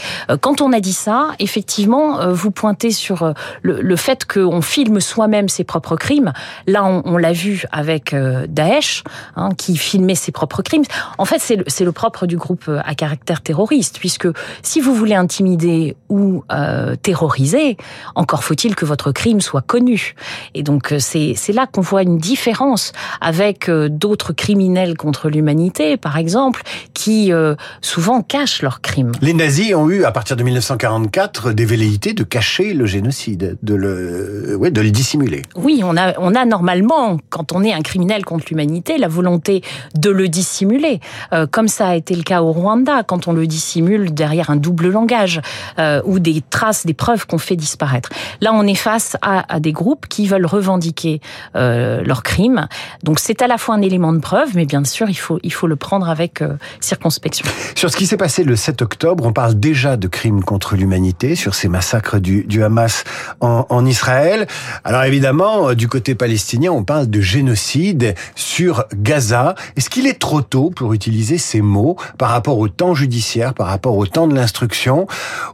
quand 0.40 0.60
on 0.60 0.72
a 0.72 0.80
dit 0.80 0.92
ça, 0.92 1.30
effectivement, 1.38 2.32
vous 2.32 2.50
pointez 2.50 2.90
sur 2.90 3.32
le, 3.62 3.80
le 3.80 3.96
fait 3.96 4.24
qu'on 4.24 4.62
filme 4.62 5.00
soi-même 5.00 5.48
ses 5.48 5.64
propres 5.64 5.96
crimes. 5.96 6.32
Là, 6.66 6.84
on, 6.84 7.02
on 7.04 7.16
l'a 7.16 7.32
vu 7.38 7.64
avec 7.72 8.12
euh, 8.12 8.46
Daesh, 8.48 9.04
hein, 9.36 9.50
qui 9.56 9.76
filmait 9.76 10.14
ses 10.14 10.32
propres 10.32 10.62
crimes. 10.62 10.84
En 11.18 11.24
fait, 11.24 11.38
c'est 11.38 11.56
le, 11.56 11.64
le, 11.84 11.92
propre 11.92 12.26
du 12.26 12.36
groupe 12.36 12.64
euh, 12.68 12.80
à 12.84 12.94
caractère 12.94 13.40
terroriste, 13.40 13.98
puisque 13.98 14.28
si 14.62 14.80
vous 14.80 14.94
voulez 14.94 15.14
intimider 15.14 15.96
ou 16.08 16.44
euh, 16.52 16.96
terroriser, 16.96 17.76
encore 18.14 18.44
faut-il 18.44 18.74
que 18.74 18.84
votre 18.84 19.12
crime 19.12 19.40
soit 19.40 19.62
connu. 19.62 20.14
Et 20.54 20.62
donc, 20.62 20.94
c'est 20.98 21.52
là 21.52 21.66
qu'on 21.66 21.80
voit 21.80 22.02
une 22.02 22.18
différence 22.18 22.92
avec 23.20 23.70
d'autres 23.70 24.32
criminels 24.32 24.96
contre 24.96 25.28
l'humanité, 25.28 25.96
par 25.96 26.16
exemple, 26.16 26.62
qui 26.94 27.32
euh, 27.32 27.54
souvent 27.80 28.22
cachent 28.22 28.62
leurs 28.62 28.80
crimes. 28.80 29.12
Les 29.20 29.34
nazis 29.34 29.74
ont 29.74 29.88
eu, 29.88 30.04
à 30.04 30.12
partir 30.12 30.36
de 30.36 30.42
1944, 30.42 31.52
des 31.52 31.64
velléités 31.64 32.12
de 32.12 32.22
cacher 32.22 32.74
le 32.74 32.86
génocide, 32.86 33.56
de 33.62 33.74
le, 33.74 34.56
ouais, 34.56 34.70
de 34.70 34.80
le 34.80 34.90
dissimuler. 34.90 35.42
Oui, 35.56 35.80
on 35.84 35.96
a, 35.96 36.18
on 36.18 36.34
a 36.34 36.44
normalement, 36.44 37.18
quand 37.28 37.52
on 37.52 37.62
est 37.62 37.72
un 37.72 37.82
criminel 37.82 38.24
contre 38.24 38.46
l'humanité, 38.50 38.98
la 38.98 39.08
volonté 39.08 39.62
de 39.94 40.10
le 40.10 40.28
dissimuler, 40.28 41.00
euh, 41.32 41.46
comme 41.46 41.68
ça 41.68 41.88
a 41.88 41.94
été 41.94 42.14
le 42.14 42.22
cas 42.22 42.42
au 42.42 42.52
Rwanda, 42.52 43.02
quand 43.02 43.28
on 43.28 43.32
le 43.32 43.46
dissimule 43.46 44.12
derrière 44.14 44.50
un 44.50 44.56
double 44.56 44.88
langage 44.88 45.40
euh, 45.78 46.00
ou 46.04 46.18
des 46.18 46.42
traces, 46.48 46.86
des 46.86 46.94
preuves 46.94 47.26
qu'on 47.26 47.38
fait 47.38 47.56
disparaître. 47.56 48.10
Là, 48.40 48.52
on 48.52 48.66
est 48.66 48.74
face 48.74 49.16
à, 49.22 49.52
à 49.52 49.60
des 49.60 49.72
groupes 49.72 50.06
qui 50.08 50.26
veulent 50.26 50.46
revendiquer 50.46 51.20
euh, 51.56 52.02
leurs 52.02 52.22
crimes. 52.22 52.68
Donc, 53.02 53.18
c'est 53.18 53.42
à 53.42 53.46
la 53.46 53.58
fois 53.58 53.74
un 53.74 53.82
élément 53.82 54.12
de 54.12 54.18
preuve, 54.18 54.50
mais 54.54 54.64
bien 54.64 54.84
sûr, 54.84 55.08
il 55.08 55.14
faut, 55.14 55.38
il 55.42 55.52
faut 55.52 55.66
le 55.66 55.76
prendre 55.76 56.08
avec 56.08 56.42
euh, 56.42 56.56
circonspection. 56.80 57.46
Sur 57.74 57.90
ce 57.90 57.96
qui 57.96 58.06
s'est 58.06 58.16
passé 58.16 58.44
le 58.44 58.56
7 58.56 58.82
octobre, 58.82 59.24
on 59.26 59.32
parle 59.32 59.54
déjà 59.54 59.96
de 59.96 60.08
crimes 60.08 60.42
contre 60.42 60.76
l'humanité, 60.76 61.34
sur 61.34 61.54
ces 61.54 61.68
massacres 61.68 62.18
du, 62.18 62.44
du 62.44 62.62
Hamas 62.62 63.04
en, 63.40 63.66
en 63.68 63.86
Israël. 63.86 64.46
Alors 64.84 65.04
évidemment, 65.04 65.74
du 65.74 65.88
côté 65.88 66.14
palestinien, 66.14 66.72
on 66.72 66.84
parle 66.84 67.08
de 67.08 67.17
génocide 67.20 68.14
sur 68.34 68.84
Gaza. 68.94 69.54
Est-ce 69.76 69.90
qu'il 69.90 70.06
est 70.06 70.18
trop 70.18 70.42
tôt 70.42 70.70
pour 70.70 70.92
utiliser 70.92 71.38
ces 71.38 71.60
mots 71.60 71.96
par 72.18 72.30
rapport 72.30 72.58
au 72.58 72.68
temps 72.68 72.94
judiciaire, 72.94 73.54
par 73.54 73.66
rapport 73.68 73.96
au 73.96 74.06
temps 74.06 74.28
de 74.28 74.34
l'instruction, 74.34 75.06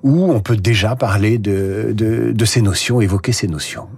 où 0.02 0.30
on 0.32 0.40
peut 0.40 0.56
déjà 0.56 0.96
parler 0.96 1.38
de, 1.38 1.92
de, 1.92 2.32
de 2.32 2.44
ces 2.44 2.62
notions, 2.62 3.00
évoquer 3.00 3.32
ces 3.32 3.48
notions? 3.48 3.88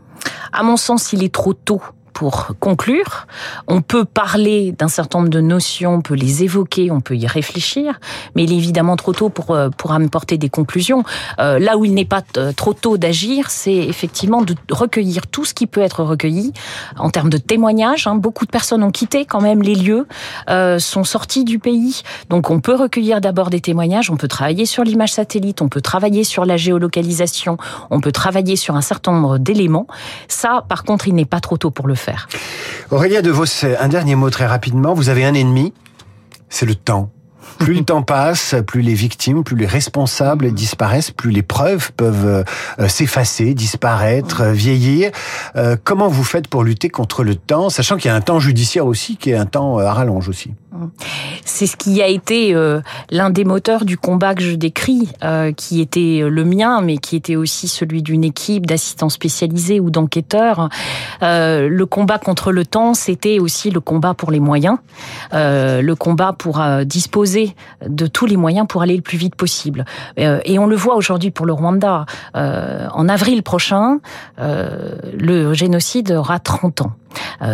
À 0.53 0.63
mon 0.63 0.77
sens, 0.77 1.13
il 1.13 1.23
est 1.23 1.33
trop 1.33 1.53
tôt 1.53 1.83
pour 2.17 2.55
conclure. 2.61 3.27
On 3.69 3.83
peut 3.83 4.07
parler 4.07 4.73
d'un 4.73 4.89
certain 4.89 5.19
nombre 5.19 5.29
de 5.29 5.43
notions, 5.43 5.97
on 5.97 6.01
peut 6.01 6.15
les 6.15 6.45
évoquer, 6.45 6.91
on 6.91 7.03
peut 7.03 7.15
y 7.15 7.27
réfléchir, 7.27 8.01
mais 8.35 8.45
il 8.45 8.55
est 8.55 8.57
évidemment 8.57 8.97
trop 8.97 9.13
tôt 9.13 9.29
pour, 9.29 9.51
euh, 9.51 9.69
pour 9.69 9.93
apporter 9.93 10.39
des 10.39 10.49
conclusions. 10.49 11.05
Euh, 11.41 11.59
là 11.59 11.77
où 11.77 11.85
il 11.85 11.93
n'est 11.93 12.07
pas 12.07 12.23
euh, 12.39 12.53
trop 12.53 12.73
tôt 12.73 12.97
d'agir, 12.97 13.51
c'est 13.51 13.77
effectivement 13.77 14.41
de 14.41 14.55
recueillir 14.71 15.27
tout 15.27 15.45
ce 15.45 15.53
qui 15.53 15.67
peut 15.67 15.83
être 15.83 16.03
recueilli 16.03 16.55
en 16.97 17.11
termes 17.11 17.29
de 17.29 17.37
témoignages. 17.37 18.07
Hein. 18.07 18.15
Beaucoup 18.15 18.47
de 18.47 18.51
personnes 18.51 18.83
ont 18.83 18.91
quitté 18.91 19.27
quand 19.27 19.43
même 19.43 19.61
les 19.61 19.75
lieux, 19.75 20.07
sont 20.79 21.05
sorties 21.05 21.45
du 21.45 21.59
pays. 21.59 22.01
Donc 22.31 22.51
on 22.51 22.61
peut 22.61 22.77
recueillir 22.77 23.21
d'abord 23.21 23.51
des 23.51 23.61
témoignages, 23.61 24.11
on 24.11 24.17
peut 24.17 24.29
travailler 24.29 24.65
sur 24.65 24.85
l'image 24.85 25.13
satellite, 25.13 25.61
on 25.61 25.69
peut 25.69 25.83
travailler 25.83 26.25
sur 26.25 26.47
la 26.47 26.57
géolocalisation, 26.57 27.59
on 27.91 28.01
peut 28.01 28.13
travailler 28.13 28.57
sur 28.57 28.75
un 28.75 28.81
certain 28.81 29.13
nombre 29.13 29.37
d'éléments. 29.37 29.87
Ça, 30.29 30.65
par 30.67 30.85
contre, 30.85 31.09
il 31.09 31.15
n'est 31.15 31.27
pas 31.27 31.41
trop 31.41 31.59
tôt 31.59 31.71
pour 31.71 31.87
le 31.87 31.95
faire 31.95 32.06
faire. 32.07 32.29
Aurélia 32.91 33.21
De 33.21 33.31
Vos, 33.31 33.45
un 33.65 33.89
dernier 33.89 34.15
mot 34.15 34.31
très 34.31 34.47
rapidement. 34.47 34.95
Vous 34.95 35.09
avez 35.09 35.25
un 35.25 35.35
ennemi, 35.35 35.73
c'est 36.49 36.67
le 36.67 36.75
temps. 36.75 37.11
Plus 37.59 37.75
le 37.75 37.85
temps 37.91 38.03
passe, 38.03 38.55
plus 38.67 38.83
les 38.83 38.95
victimes, 38.95 39.43
plus 39.43 39.57
les 39.57 39.67
responsables 39.67 40.53
disparaissent, 40.53 41.11
plus 41.11 41.31
les 41.31 41.43
preuves 41.43 41.93
peuvent 41.93 42.45
euh, 42.79 42.89
s'effacer, 42.89 43.55
disparaître, 43.55 44.43
euh, 44.43 44.53
vieillir. 44.53 45.11
Euh, 45.57 45.77
comment 45.83 46.09
vous 46.09 46.25
faites 46.25 46.49
pour 46.49 46.63
lutter 46.63 46.89
contre 46.89 47.25
le 47.25 47.35
temps, 47.35 47.71
sachant 47.71 47.97
qu'il 47.97 48.09
y 48.09 48.13
a 48.13 48.15
un 48.15 48.21
temps 48.21 48.41
judiciaire 48.41 48.87
aussi, 48.87 49.17
qui 49.17 49.31
est 49.31 49.37
un 49.37 49.47
temps 49.47 49.79
à 49.79 49.93
rallonge 49.93 50.29
aussi? 50.29 50.55
C'est 51.45 51.67
ce 51.67 51.77
qui 51.77 52.03
a 52.03 52.07
été 52.07 52.55
euh, 52.55 52.81
l'un 53.11 53.31
des 53.31 53.45
moteurs 53.45 53.85
du 53.85 53.97
combat 53.97 54.35
que 54.35 54.43
je 54.43 54.55
décris, 54.55 55.09
euh, 55.25 55.53
qui 55.53 55.81
était 55.81 56.23
le 56.29 56.45
mien, 56.45 56.83
mais 56.83 56.99
qui 56.99 57.17
était 57.17 57.37
aussi 57.37 57.69
celui 57.69 58.03
d'une 58.03 58.25
équipe 58.25 58.67
d'assistants 58.67 59.09
spécialisés 59.09 59.81
ou 59.81 59.91
d'enquêteurs. 59.91 60.69
Euh, 61.23 61.69
le 61.69 61.87
combat 61.87 62.19
contre 62.19 62.53
le 62.53 62.67
temps, 62.67 62.95
c'était 62.95 63.39
aussi 63.39 63.71
le 63.71 63.81
combat 63.81 64.13
pour 64.13 64.31
les 64.31 64.41
moyens, 64.41 64.79
le 65.33 65.95
combat 65.95 66.33
pour 66.33 66.63
disposer 66.85 67.55
de 67.87 68.07
tous 68.07 68.27
les 68.27 68.37
moyens 68.37 68.67
pour 68.69 68.83
aller 68.83 68.97
le 68.97 69.03
plus 69.03 69.19
vite 69.19 69.35
possible. 69.35 69.85
et 70.17 70.59
on 70.59 70.67
le 70.67 70.77
voit 70.77 70.97
aujourd'hui 70.97 71.31
pour 71.31 71.47
le 71.47 71.53
Rwanda. 71.53 72.07
en 72.35 73.09
avril 73.09 73.43
prochain, 73.43 74.01
le 74.39 75.55
génocide 75.55 76.13
aura 76.13 76.39
30 76.39 76.83
ans. 76.83 76.93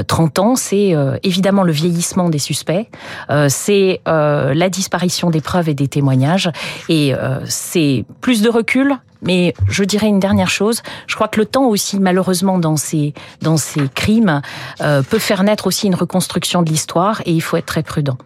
30 0.06 0.38
ans, 0.38 0.56
c'est 0.56 0.94
évidemment 1.22 1.62
le 1.62 1.72
vieillissement 1.72 2.28
des 2.28 2.38
suspects, 2.38 2.88
euh, 3.30 3.46
c'est 3.48 4.00
euh, 4.08 4.54
la 4.54 4.68
disparition 4.68 5.30
des 5.30 5.40
preuves 5.40 5.68
et 5.68 5.74
des 5.74 5.88
témoignages. 5.88 6.50
Et 6.88 7.14
euh, 7.14 7.40
c'est 7.46 8.04
plus 8.20 8.42
de 8.42 8.48
recul, 8.48 8.96
mais 9.22 9.54
je 9.68 9.84
dirais 9.84 10.08
une 10.08 10.20
dernière 10.20 10.50
chose. 10.50 10.82
Je 11.06 11.14
crois 11.14 11.28
que 11.28 11.40
le 11.40 11.46
temps 11.46 11.66
aussi, 11.66 11.98
malheureusement, 11.98 12.58
dans 12.58 12.76
ces, 12.76 13.14
dans 13.40 13.56
ces 13.56 13.88
crimes, 13.94 14.42
peut 14.78 15.18
faire 15.18 15.44
naître 15.44 15.66
aussi 15.66 15.86
une 15.86 15.94
reconstruction 15.94 16.62
de 16.62 16.70
l'histoire 16.70 17.22
et 17.24 17.32
il 17.32 17.40
faut 17.40 17.56
être 17.56 17.66
très 17.66 17.82
prudent. 17.82 18.18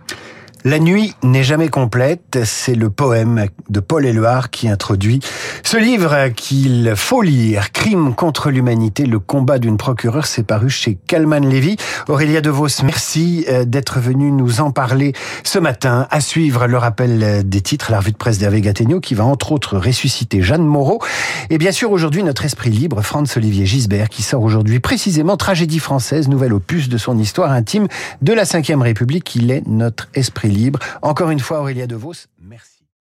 La 0.66 0.80
nuit 0.80 1.14
n'est 1.22 1.44
jamais 1.44 1.68
complète, 1.68 2.40
c'est 2.42 2.74
le 2.74 2.90
poème 2.90 3.46
de 3.70 3.78
Paul 3.78 4.04
Éluard 4.04 4.50
qui 4.50 4.68
introduit 4.68 5.20
ce 5.62 5.76
livre 5.76 6.30
qu'il 6.34 6.92
faut 6.96 7.22
lire, 7.22 7.70
Crime 7.70 8.16
contre 8.16 8.50
l'humanité, 8.50 9.06
le 9.06 9.20
combat 9.20 9.60
d'une 9.60 9.76
procureure, 9.76 10.26
c'est 10.26 10.42
paru 10.42 10.68
chez 10.68 10.98
Kalman 11.06 11.48
Levy. 11.48 11.76
Aurélia 12.08 12.40
DeVos, 12.40 12.82
merci 12.82 13.44
euh, 13.48 13.64
d'être 13.64 14.00
venue 14.00 14.32
nous 14.32 14.60
en 14.60 14.72
parler 14.72 15.12
ce 15.44 15.60
matin. 15.60 16.08
À 16.10 16.20
suivre 16.20 16.66
le 16.66 16.78
rappel 16.78 17.48
des 17.48 17.60
titres, 17.60 17.92
la 17.92 18.00
revue 18.00 18.10
de 18.10 18.16
presse 18.16 18.38
d'Hervé 18.38 18.60
Gattegno 18.60 18.98
qui 18.98 19.14
va 19.14 19.24
entre 19.24 19.52
autres 19.52 19.78
ressusciter 19.78 20.42
Jeanne 20.42 20.66
Moreau. 20.66 21.00
Et 21.48 21.58
bien 21.58 21.70
sûr 21.70 21.92
aujourd'hui 21.92 22.24
notre 22.24 22.44
esprit 22.44 22.70
libre, 22.70 23.02
Franz 23.02 23.36
Olivier 23.36 23.66
Gisbert, 23.66 24.08
qui 24.08 24.24
sort 24.24 24.42
aujourd'hui 24.42 24.80
précisément 24.80 25.36
Tragédie 25.36 25.78
française, 25.78 26.26
nouvel 26.26 26.52
opus 26.52 26.88
de 26.88 26.98
son 26.98 27.18
histoire 27.18 27.52
intime 27.52 27.86
de 28.20 28.32
la 28.32 28.42
Ve 28.42 28.80
République. 28.80 29.36
Il 29.36 29.52
est 29.52 29.62
notre 29.68 30.08
esprit 30.14 30.48
libre. 30.48 30.55
Encore 31.02 31.30
une 31.30 31.40
fois, 31.40 31.60
Aurélia 31.60 31.86
De 31.86 31.96
Vos, 31.96 32.12
merci. 32.40 32.75